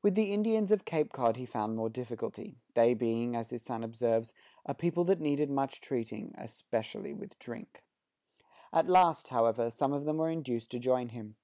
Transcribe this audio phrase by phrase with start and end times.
[0.00, 3.84] With the Indians of Cape Cod he found more difficulty, they being, as his son
[3.84, 4.32] observes,
[4.64, 7.82] "a people that need much treating, especially with drink."
[8.72, 11.36] At last, however, some of them were induced to join him.